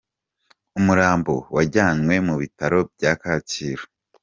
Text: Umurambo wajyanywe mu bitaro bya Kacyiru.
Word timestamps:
Umurambo 0.79 1.33
wajyanywe 1.55 2.15
mu 2.27 2.35
bitaro 2.41 2.79
bya 2.93 3.13
Kacyiru. 3.21 3.85